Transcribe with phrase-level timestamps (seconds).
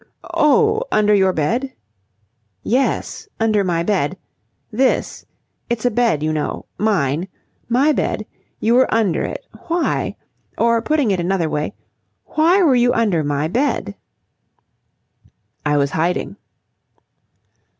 [0.33, 1.73] "Oh, under your bed?"
[2.63, 3.29] "Yes.
[3.39, 4.17] Under my bed.
[4.71, 5.27] This.
[5.69, 6.65] It's a bed, you know.
[6.79, 7.27] Mine.
[7.69, 8.25] My bed.
[8.59, 9.45] You were under it.
[9.67, 10.15] Why?
[10.57, 11.75] Or putting it another way,
[12.25, 13.93] why were you under my bed?"
[15.67, 16.35] "I was hiding."